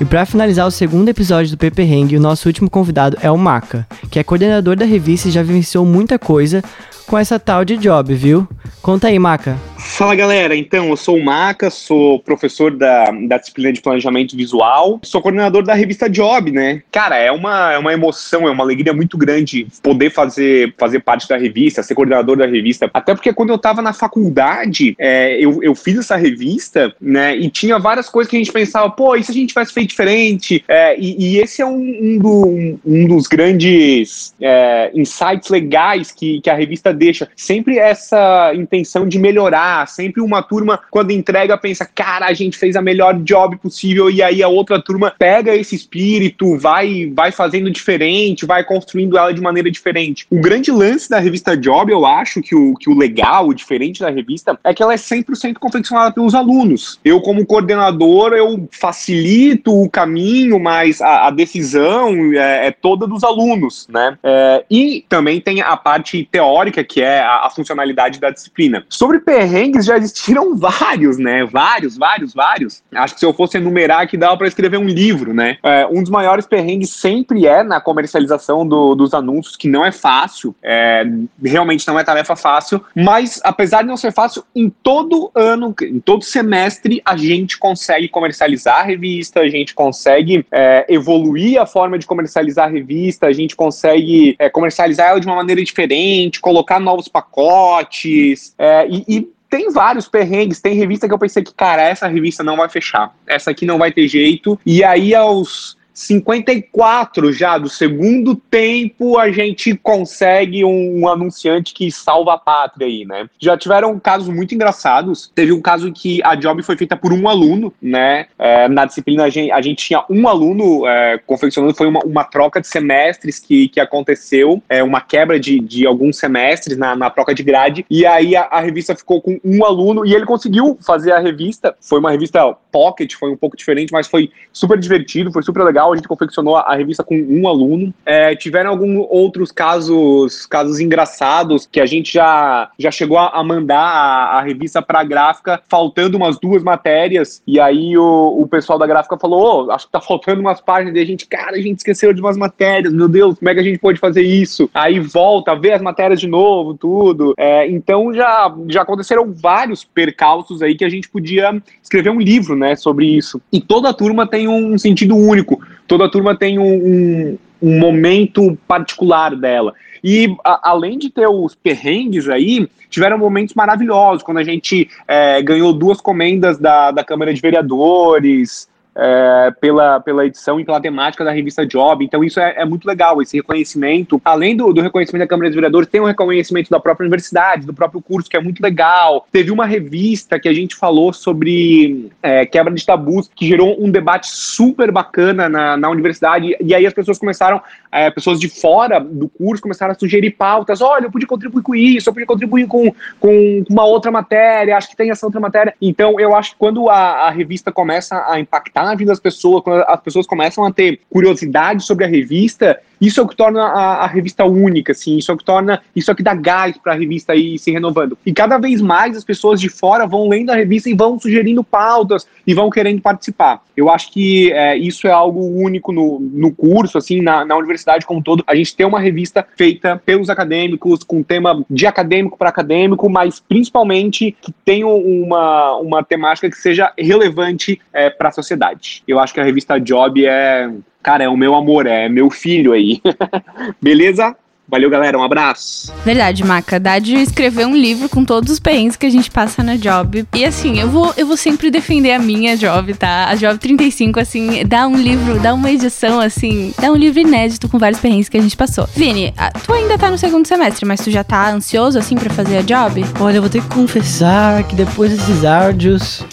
E 0.00 0.04
para 0.04 0.24
finalizar 0.24 0.66
o 0.66 0.70
segundo 0.70 1.08
episódio 1.08 1.50
do 1.50 1.58
Pepe 1.58 1.82
Hang, 1.82 2.16
o 2.16 2.20
nosso 2.20 2.48
último 2.48 2.70
convidado 2.70 3.18
é 3.20 3.30
o 3.30 3.36
Maca, 3.36 3.86
que 4.10 4.18
é 4.18 4.24
coordenador 4.24 4.76
da 4.76 4.84
revista 4.84 5.28
e 5.28 5.30
já 5.30 5.42
vivenciou 5.42 5.84
muita 5.84 6.18
coisa 6.18 6.62
com 7.06 7.18
essa 7.18 7.38
tal 7.38 7.64
de 7.64 7.76
job, 7.76 8.14
viu? 8.14 8.48
Conta 8.80 9.08
aí, 9.08 9.18
Maca. 9.18 9.56
Fala 9.82 10.14
galera, 10.14 10.54
então 10.54 10.88
eu 10.88 10.96
sou 10.96 11.16
o 11.16 11.24
Maca, 11.24 11.70
sou 11.70 12.20
professor 12.20 12.76
da, 12.76 13.10
da 13.10 13.38
disciplina 13.38 13.72
de 13.72 13.80
planejamento 13.80 14.36
visual, 14.36 15.00
sou 15.02 15.20
coordenador 15.22 15.62
da 15.62 15.74
revista 15.74 16.08
Job, 16.08 16.50
né? 16.52 16.82
Cara, 16.92 17.16
é 17.16 17.32
uma, 17.32 17.72
é 17.72 17.78
uma 17.78 17.92
emoção, 17.92 18.46
é 18.46 18.50
uma 18.50 18.62
alegria 18.62 18.92
muito 18.92 19.16
grande 19.16 19.66
poder 19.82 20.10
fazer, 20.10 20.74
fazer 20.78 21.00
parte 21.00 21.28
da 21.28 21.36
revista, 21.36 21.82
ser 21.82 21.94
coordenador 21.94 22.36
da 22.36 22.46
revista. 22.46 22.90
Até 22.92 23.14
porque 23.14 23.32
quando 23.32 23.50
eu 23.50 23.58
tava 23.58 23.80
na 23.80 23.92
faculdade, 23.92 24.94
é, 24.98 25.38
eu, 25.38 25.62
eu 25.62 25.74
fiz 25.74 25.98
essa 25.98 26.16
revista, 26.16 26.94
né? 27.00 27.36
E 27.36 27.50
tinha 27.50 27.78
várias 27.78 28.08
coisas 28.08 28.30
que 28.30 28.36
a 28.36 28.38
gente 28.38 28.52
pensava, 28.52 28.90
pô, 28.90 29.16
e 29.16 29.24
se 29.24 29.30
a 29.30 29.34
gente 29.34 29.48
tivesse 29.48 29.72
feito 29.72 29.90
diferente? 29.90 30.64
É, 30.68 30.98
e, 30.98 31.34
e, 31.34 31.38
esse 31.38 31.62
é 31.62 31.66
um, 31.66 31.78
um, 31.78 32.18
do, 32.18 32.46
um, 32.46 32.78
um 32.84 33.06
dos 33.06 33.26
grandes 33.26 34.34
é, 34.40 34.90
insights 34.94 35.48
legais 35.48 36.12
que, 36.12 36.40
que 36.40 36.50
a 36.50 36.54
revista 36.54 36.92
deixa. 36.92 37.28
Sempre 37.36 37.78
essa 37.78 38.52
intenção 38.54 39.06
de 39.06 39.18
melhorar, 39.18 39.69
sempre 39.86 40.20
uma 40.20 40.42
turma, 40.42 40.80
quando 40.90 41.10
entrega, 41.10 41.56
pensa, 41.56 41.84
cara, 41.84 42.26
a 42.26 42.32
gente 42.32 42.58
fez 42.58 42.76
a 42.76 42.82
melhor 42.82 43.14
job 43.20 43.56
possível, 43.56 44.10
e 44.10 44.22
aí 44.22 44.42
a 44.42 44.48
outra 44.48 44.80
turma 44.80 45.14
pega 45.18 45.54
esse 45.54 45.74
espírito, 45.74 46.56
vai, 46.56 47.10
vai 47.14 47.32
fazendo 47.32 47.70
diferente, 47.70 48.46
vai 48.46 48.64
construindo 48.64 49.16
ela 49.16 49.32
de 49.32 49.40
maneira 49.40 49.70
diferente. 49.70 50.26
O 50.30 50.40
grande 50.40 50.70
lance 50.70 51.08
da 51.08 51.18
revista 51.18 51.56
Job, 51.56 51.92
eu 51.92 52.06
acho 52.06 52.40
que 52.40 52.54
o, 52.54 52.74
que 52.74 52.90
o 52.90 52.96
legal, 52.96 53.48
o 53.48 53.54
diferente 53.54 54.00
da 54.00 54.10
revista, 54.10 54.58
é 54.64 54.74
que 54.74 54.82
ela 54.82 54.92
é 54.92 54.96
100% 54.96 55.54
confeccionada 55.58 56.12
pelos 56.12 56.34
alunos. 56.34 56.98
Eu, 57.04 57.20
como 57.20 57.46
coordenador, 57.46 58.32
eu 58.32 58.68
facilito 58.70 59.72
o 59.82 59.88
caminho, 59.88 60.58
mas 60.58 61.00
a, 61.00 61.28
a 61.28 61.30
decisão 61.30 62.32
é, 62.34 62.68
é, 62.68 62.70
toda 62.70 63.06
dos 63.06 63.24
alunos, 63.24 63.86
né? 63.88 64.16
É, 64.22 64.64
e 64.70 65.04
também 65.08 65.40
tem 65.40 65.60
a 65.60 65.76
parte 65.76 66.28
teórica, 66.30 66.82
que 66.84 67.00
é 67.00 67.20
a, 67.20 67.46
a 67.46 67.50
funcionalidade 67.50 68.20
da 68.20 68.30
disciplina. 68.30 68.84
Sobre 68.88 69.20
perrengues 69.60 69.84
já 69.84 69.96
existiram 69.96 70.56
vários, 70.56 71.18
né? 71.18 71.44
Vários, 71.44 71.96
vários, 71.96 72.32
vários. 72.32 72.82
Acho 72.94 73.14
que 73.14 73.20
se 73.20 73.26
eu 73.26 73.34
fosse 73.34 73.58
enumerar 73.58 74.00
aqui, 74.00 74.16
dava 74.16 74.36
para 74.36 74.48
escrever 74.48 74.78
um 74.78 74.86
livro, 74.86 75.34
né? 75.34 75.58
É, 75.62 75.86
um 75.86 76.00
dos 76.00 76.10
maiores 76.10 76.46
perrengues 76.46 76.90
sempre 76.90 77.46
é 77.46 77.62
na 77.62 77.80
comercialização 77.80 78.66
do, 78.66 78.94
dos 78.94 79.12
anúncios, 79.12 79.56
que 79.56 79.68
não 79.68 79.84
é 79.84 79.92
fácil, 79.92 80.54
é, 80.62 81.04
realmente 81.44 81.86
não 81.86 81.98
é 81.98 82.04
tarefa 82.04 82.34
fácil, 82.34 82.82
mas 82.94 83.40
apesar 83.44 83.82
de 83.82 83.88
não 83.88 83.96
ser 83.96 84.12
fácil, 84.12 84.44
em 84.54 84.70
todo 84.70 85.30
ano, 85.34 85.74
em 85.82 86.00
todo 86.00 86.24
semestre, 86.24 87.02
a 87.04 87.16
gente 87.16 87.58
consegue 87.58 88.08
comercializar 88.08 88.80
a 88.80 88.82
revista, 88.82 89.40
a 89.40 89.48
gente 89.48 89.74
consegue 89.74 90.46
é, 90.50 90.86
evoluir 90.88 91.60
a 91.60 91.66
forma 91.66 91.98
de 91.98 92.06
comercializar 92.06 92.66
a 92.66 92.70
revista, 92.70 93.26
a 93.26 93.32
gente 93.32 93.54
consegue 93.54 94.36
é, 94.38 94.48
comercializar 94.48 95.10
ela 95.10 95.20
de 95.20 95.26
uma 95.26 95.36
maneira 95.36 95.62
diferente, 95.62 96.40
colocar 96.40 96.80
novos 96.80 97.08
pacotes, 97.08 98.54
é, 98.58 98.88
e, 98.88 99.04
e 99.06 99.40
tem 99.50 99.70
vários 99.70 100.08
perrengues, 100.08 100.60
tem 100.60 100.74
revista 100.74 101.08
que 101.08 101.12
eu 101.12 101.18
pensei 101.18 101.42
que, 101.42 101.52
cara, 101.52 101.82
essa 101.82 102.06
revista 102.06 102.44
não 102.44 102.56
vai 102.56 102.68
fechar, 102.68 103.12
essa 103.26 103.50
aqui 103.50 103.66
não 103.66 103.78
vai 103.78 103.90
ter 103.90 104.06
jeito, 104.06 104.58
e 104.64 104.84
aí 104.84 105.12
aos 105.12 105.76
54 106.00 107.32
já 107.32 107.58
do 107.58 107.68
segundo 107.68 108.34
tempo 108.34 109.18
a 109.18 109.30
gente 109.30 109.74
consegue 109.76 110.64
um, 110.64 111.00
um, 111.00 111.08
anunciante 111.08 111.74
que 111.74 111.90
salva 111.90 112.34
a 112.34 112.38
pátria 112.38 112.86
aí, 112.86 113.04
né? 113.04 113.28
Já 113.38 113.56
tiveram 113.56 113.98
casos 114.00 114.28
muito 114.28 114.54
engraçados. 114.54 115.30
Teve 115.34 115.52
um 115.52 115.60
caso 115.60 115.92
que 115.92 116.20
a 116.24 116.34
job 116.34 116.62
foi 116.62 116.76
feita 116.76 116.96
por 116.96 117.12
um 117.12 117.28
aluno, 117.28 117.72
né? 117.82 118.26
É, 118.38 118.66
na 118.68 118.86
disciplina 118.86 119.24
a 119.24 119.28
gente, 119.28 119.52
a 119.52 119.60
gente, 119.60 119.84
tinha 119.84 120.02
um 120.08 120.26
aluno 120.26 120.86
é, 120.86 121.18
confeccionando, 121.26 121.74
foi 121.74 121.86
uma, 121.86 122.00
uma, 122.00 122.24
troca 122.24 122.60
de 122.60 122.68
semestres 122.68 123.38
que, 123.38 123.68
que 123.68 123.80
aconteceu, 123.80 124.62
é, 124.68 124.82
uma 124.82 125.00
quebra 125.00 125.38
de, 125.38 125.60
de 125.60 125.86
alguns 125.86 126.16
semestres 126.16 126.78
na, 126.78 126.96
na 126.96 127.10
troca 127.10 127.34
de 127.34 127.42
grade, 127.42 127.84
e 127.90 128.06
aí 128.06 128.34
a, 128.36 128.42
a 128.44 128.60
revista 128.60 128.96
ficou 128.96 129.20
com 129.20 129.38
um 129.44 129.64
aluno 129.64 130.06
e 130.06 130.14
ele 130.14 130.24
conseguiu 130.24 130.78
fazer 130.80 131.12
a 131.12 131.18
revista. 131.18 131.74
Foi 131.80 131.98
uma 131.98 132.10
revista 132.10 132.54
pocket, 132.72 133.14
foi 133.14 133.30
um 133.30 133.36
pouco 133.36 133.56
diferente, 133.56 133.92
mas 133.92 134.06
foi 134.06 134.30
super 134.52 134.78
divertido, 134.78 135.32
foi 135.32 135.42
super 135.42 135.62
legal 135.62 135.89
a 135.92 135.96
gente 135.96 136.08
confeccionou 136.08 136.56
a, 136.56 136.74
revista 136.74 137.04
com 137.04 137.14
um 137.16 137.46
aluno. 137.48 137.92
É, 138.04 138.34
tiveram 138.34 138.70
alguns 138.70 139.06
outros 139.10 139.52
casos, 139.52 140.46
casos 140.46 140.80
engraçados 140.80 141.68
que 141.70 141.80
a 141.80 141.86
gente 141.86 142.12
já, 142.12 142.70
já 142.78 142.90
chegou 142.90 143.18
a, 143.18 143.42
mandar 143.42 143.78
a, 143.78 144.38
a 144.38 144.42
revista 144.42 144.80
para 144.80 145.00
a 145.00 145.04
gráfica 145.04 145.60
faltando 145.68 146.16
umas 146.16 146.38
duas 146.38 146.62
matérias 146.62 147.42
e 147.46 147.58
aí 147.60 147.96
o, 147.96 148.40
o 148.40 148.46
pessoal 148.46 148.78
da 148.78 148.86
gráfica 148.86 149.18
falou, 149.18 149.66
oh, 149.66 149.72
acho 149.72 149.86
que 149.86 149.92
tá 149.92 150.00
faltando 150.00 150.40
umas 150.40 150.60
páginas 150.60 150.94
e 150.96 151.00
a 151.00 151.04
gente, 151.04 151.26
cara, 151.26 151.56
a 151.56 151.60
gente 151.60 151.78
esqueceu 151.78 152.12
de 152.12 152.20
umas 152.20 152.36
matérias, 152.36 152.92
meu 152.92 153.08
Deus, 153.08 153.38
como 153.38 153.48
é 153.48 153.54
que 153.54 153.60
a 153.60 153.64
gente 153.64 153.78
pode 153.78 153.98
fazer 153.98 154.22
isso? 154.22 154.70
Aí 154.72 155.00
volta, 155.00 155.54
vê 155.54 155.72
as 155.72 155.82
matérias 155.82 156.20
de 156.20 156.28
novo, 156.28 156.74
tudo. 156.74 157.34
É, 157.36 157.68
então 157.68 158.12
já, 158.12 158.54
já 158.68 158.82
aconteceram 158.82 159.32
vários 159.32 159.84
percalços 159.84 160.62
aí 160.62 160.76
que 160.76 160.84
a 160.84 160.88
gente 160.88 161.08
podia 161.08 161.60
escrever 161.82 162.10
um 162.10 162.20
livro, 162.20 162.56
né, 162.56 162.76
sobre 162.76 163.06
isso. 163.06 163.40
E 163.52 163.60
toda 163.60 163.90
a 163.90 163.94
turma 163.94 164.26
tem 164.26 164.48
um 164.48 164.78
sentido 164.78 165.16
único 165.16 165.60
toda 165.90 166.08
turma 166.08 166.36
tem 166.36 166.56
um, 166.56 166.62
um, 166.62 167.38
um 167.60 167.78
momento 167.80 168.56
particular 168.68 169.34
dela. 169.34 169.74
E 170.04 170.36
a, 170.44 170.70
além 170.70 170.96
de 170.96 171.10
ter 171.10 171.26
os 171.26 171.56
perrengues 171.56 172.28
aí, 172.28 172.68
tiveram 172.88 173.18
momentos 173.18 173.56
maravilhosos, 173.56 174.22
quando 174.22 174.38
a 174.38 174.44
gente 174.44 174.88
é, 175.08 175.42
ganhou 175.42 175.72
duas 175.72 176.00
comendas 176.00 176.58
da, 176.58 176.92
da 176.92 177.02
Câmara 177.02 177.34
de 177.34 177.40
Vereadores, 177.40 178.68
é, 178.96 179.52
pela, 179.60 180.00
pela 180.00 180.26
edição 180.26 180.58
e 180.58 180.64
pela 180.64 180.80
temática 180.80 181.24
da 181.24 181.30
revista 181.30 181.66
Job. 181.66 182.04
Então, 182.04 182.24
isso 182.24 182.40
é, 182.40 182.54
é 182.56 182.64
muito 182.64 182.86
legal, 182.86 183.20
esse 183.22 183.36
reconhecimento. 183.36 184.20
Além 184.24 184.56
do, 184.56 184.72
do, 184.72 184.80
reconhecimento 184.80 185.22
da 185.22 185.28
Câmara 185.28 185.48
dos 185.48 185.54
Vereadores, 185.54 185.88
tem 185.88 186.00
um 186.00 186.06
reconhecimento 186.06 186.70
da 186.70 186.80
própria 186.80 187.04
universidade, 187.04 187.66
do 187.66 187.74
próprio 187.74 188.00
curso, 188.00 188.28
que 188.28 188.36
é 188.36 188.40
muito 188.40 188.60
legal. 188.60 189.26
Teve 189.30 189.50
uma 189.50 189.66
revista 189.66 190.38
que 190.38 190.48
a 190.48 190.52
gente 190.52 190.74
falou 190.74 191.12
sobre 191.12 192.10
é, 192.22 192.44
quebra 192.44 192.72
de 192.74 192.84
tabus, 192.84 193.30
que 193.34 193.46
gerou 193.46 193.82
um 193.82 193.90
debate 193.90 194.28
super 194.28 194.90
bacana 194.90 195.48
na, 195.48 195.76
na 195.76 195.90
universidade. 195.90 196.56
E 196.60 196.74
aí 196.74 196.86
as 196.86 196.92
pessoas 196.92 197.18
começaram, 197.18 197.60
é, 197.90 198.10
pessoas 198.10 198.38
de 198.40 198.48
fora 198.48 198.98
do 198.98 199.28
curso, 199.28 199.62
começaram 199.62 199.92
a 199.92 199.98
sugerir 199.98 200.32
pautas. 200.32 200.80
Olha, 200.80 201.06
eu 201.06 201.10
podia 201.10 201.28
contribuir 201.28 201.62
com 201.62 201.74
isso, 201.74 202.08
eu 202.08 202.12
podia 202.12 202.26
contribuir 202.26 202.66
com, 202.66 202.92
com 203.18 203.64
uma 203.70 203.84
outra 203.84 204.10
matéria, 204.10 204.76
acho 204.76 204.90
que 204.90 204.96
tem 204.96 205.10
essa 205.10 205.26
outra 205.26 205.40
matéria. 205.40 205.74
Então, 205.80 206.18
eu 206.18 206.34
acho 206.34 206.52
que 206.52 206.56
quando 206.58 206.88
a, 206.88 207.28
a 207.28 207.30
revista 207.30 207.70
começa 207.70 208.24
a 208.28 208.38
impactar 208.38 208.79
na 208.84 208.94
vida 208.94 209.10
das 209.10 209.20
pessoas, 209.20 209.62
quando 209.62 209.82
as 209.86 210.00
pessoas 210.00 210.26
começam 210.26 210.64
a 210.64 210.72
ter 210.72 211.00
curiosidade 211.08 211.84
sobre 211.84 212.04
a 212.04 212.08
revista, 212.08 212.80
isso 213.00 213.20
é 213.20 213.22
o 213.22 213.28
que 213.28 213.36
torna 213.36 213.62
a, 213.62 214.04
a, 214.04 214.06
revista 214.06 214.44
única, 214.44 214.92
assim, 214.92 215.16
isso 215.16 215.30
é 215.30 215.34
o 215.34 215.38
que 215.38 215.44
torna, 215.44 215.80
isso 215.96 216.10
é 216.10 216.12
o 216.12 216.16
que 216.16 216.22
dá 216.22 216.34
gás 216.34 216.76
para 216.76 216.92
a 216.92 216.96
revista 216.96 217.34
ir 217.34 217.58
se 217.58 217.70
renovando. 217.70 218.18
E 218.26 218.32
cada 218.32 218.58
vez 218.58 218.80
mais 218.82 219.16
as 219.16 219.24
pessoas 219.24 219.60
de 219.60 219.68
fora 219.68 220.06
vão 220.06 220.28
lendo 220.28 220.50
a 220.50 220.54
revista 220.54 220.90
e 220.90 220.94
vão 220.94 221.18
sugerindo 221.18 221.64
pautas 221.64 222.26
e 222.46 222.52
vão 222.52 222.68
querendo 222.68 223.00
participar. 223.00 223.62
Eu 223.76 223.88
acho 223.88 224.12
que 224.12 224.52
é, 224.52 224.76
isso 224.76 225.06
é 225.06 225.10
algo 225.10 225.40
único 225.40 225.92
no, 225.92 226.20
no 226.20 226.52
curso, 226.52 226.98
assim, 226.98 227.22
na, 227.22 227.44
na 227.44 227.56
universidade 227.56 228.04
como 228.04 228.20
um 228.20 228.22
todo. 228.22 228.44
A 228.46 228.54
gente 228.54 228.76
tem 228.76 228.84
uma 228.84 229.00
revista 229.00 229.46
feita 229.56 230.00
pelos 230.04 230.28
acadêmicos, 230.28 231.02
com 231.02 231.22
tema 231.22 231.64
de 231.70 231.86
acadêmico 231.86 232.36
para 232.36 232.50
acadêmico, 232.50 233.08
mas 233.08 233.40
principalmente 233.40 234.36
que 234.40 234.52
tenha 234.64 234.86
uma, 234.86 235.76
uma 235.76 236.04
temática 236.04 236.50
que 236.50 236.56
seja 236.56 236.92
relevante 236.98 237.80
é, 237.92 238.10
para 238.10 238.28
a 238.28 238.32
sociedade. 238.32 239.02
Eu 239.08 239.18
acho 239.18 239.32
que 239.32 239.40
a 239.40 239.44
revista 239.44 239.78
Job 239.80 240.26
é 240.26 240.70
Cara, 241.02 241.24
é 241.24 241.28
o 241.28 241.36
meu 241.36 241.54
amor, 241.54 241.86
é 241.86 242.08
meu 242.08 242.30
filho 242.30 242.72
aí. 242.72 243.00
Beleza? 243.80 244.36
Valeu, 244.70 244.88
galera. 244.88 245.18
Um 245.18 245.22
abraço. 245.24 245.92
Verdade, 246.04 246.44
Maca. 246.44 246.78
Dá 246.78 247.00
de 247.00 247.16
escrever 247.16 247.66
um 247.66 247.74
livro 247.74 248.08
com 248.08 248.24
todos 248.24 248.52
os 248.52 248.60
perrengues 248.60 248.96
que 248.96 249.04
a 249.04 249.10
gente 249.10 249.28
passa 249.28 249.64
na 249.64 249.74
Job. 249.74 250.24
E 250.32 250.44
assim, 250.44 250.78
eu 250.78 250.88
vou, 250.88 251.12
eu 251.16 251.26
vou 251.26 251.36
sempre 251.36 251.72
defender 251.72 252.12
a 252.12 252.20
minha 252.20 252.56
Job, 252.56 252.94
tá? 252.94 253.26
A 253.28 253.34
Job 253.34 253.58
35, 253.58 254.20
assim, 254.20 254.64
dá 254.64 254.86
um 254.86 254.96
livro, 254.96 255.40
dá 255.40 255.52
uma 255.54 255.72
edição, 255.72 256.20
assim, 256.20 256.72
dá 256.80 256.92
um 256.92 256.96
livro 256.96 257.18
inédito 257.18 257.68
com 257.68 257.80
vários 257.80 258.00
perrengues 258.00 258.28
que 258.28 258.38
a 258.38 258.42
gente 258.42 258.56
passou. 258.56 258.88
Vini, 258.94 259.34
tu 259.66 259.72
ainda 259.72 259.98
tá 259.98 260.08
no 260.08 260.16
segundo 260.16 260.46
semestre, 260.46 260.86
mas 260.86 261.00
tu 261.00 261.10
já 261.10 261.24
tá 261.24 261.50
ansioso, 261.50 261.98
assim, 261.98 262.14
para 262.14 262.30
fazer 262.30 262.58
a 262.58 262.62
Job? 262.62 263.04
Olha, 263.18 263.38
eu 263.38 263.42
vou 263.42 263.50
ter 263.50 263.62
que 263.62 263.74
confessar 263.74 264.62
que 264.62 264.76
depois 264.76 265.10
desses 265.10 265.44
áudios. 265.44 266.24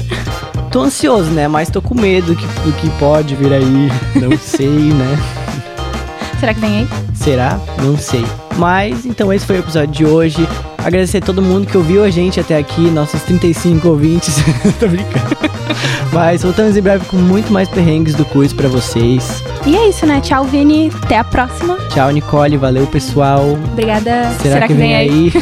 Tô 0.78 0.84
ansioso, 0.84 1.32
né? 1.32 1.48
Mas 1.48 1.72
tô 1.72 1.82
com 1.82 2.00
medo 2.00 2.36
que, 2.36 2.46
do 2.46 2.72
que 2.74 2.88
pode 3.00 3.34
vir 3.34 3.52
aí. 3.52 3.90
Não 4.16 4.38
sei, 4.38 4.70
né? 4.70 5.18
Será 6.40 6.54
que 6.54 6.60
vem 6.60 6.82
aí? 6.82 6.88
Será? 7.16 7.60
Não 7.82 7.98
sei. 7.98 8.24
Mas 8.58 9.04
então 9.04 9.34
esse 9.34 9.44
foi 9.44 9.56
o 9.56 9.60
episódio 9.60 9.92
de 9.92 10.06
hoje. 10.06 10.48
Agradecer 10.78 11.18
a 11.18 11.22
todo 11.22 11.42
mundo 11.42 11.66
que 11.66 11.76
ouviu 11.76 12.04
a 12.04 12.12
gente 12.12 12.40
até 12.40 12.56
aqui, 12.56 12.92
nossos 12.92 13.24
35 13.24 13.88
ouvintes. 13.88 14.36
Tô 14.80 14.88
brincando. 14.88 15.36
Mas 16.14 16.44
voltamos 16.44 16.78
em 16.78 16.82
breve 16.84 17.06
com 17.06 17.18
muito 17.18 17.52
mais 17.52 17.68
perrengues 17.68 18.14
do 18.14 18.24
quiz 18.24 18.54
para 18.54 18.70
vocês. 18.70 19.44
E 19.66 19.76
é 19.76 19.90
isso, 19.90 20.06
né? 20.06 20.22
Tchau, 20.22 20.44
Vini. 20.44 20.92
Até 21.02 21.18
a 21.18 21.24
próxima. 21.24 21.76
Tchau, 21.90 22.12
Nicole. 22.12 22.56
Valeu, 22.56 22.86
pessoal. 22.86 23.58
Obrigada. 23.72 24.30
Será, 24.44 24.54
Será 24.54 24.68
que, 24.68 24.76
que, 24.76 24.80
vem, 24.80 24.90
vem 24.90 24.96
aí? 24.96 25.34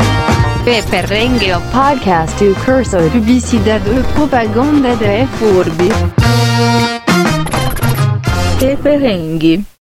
Perrengue, 0.90 1.50
o 1.54 1.60
podcast 1.72 2.44
do 2.44 2.54
curso 2.62 3.00
de 3.00 3.08
publicidade 3.08 3.88
e 3.88 4.02
propaganda 4.12 4.94
da 4.96 5.26
FURB. 5.38 5.88
Perrengue. 8.82 9.64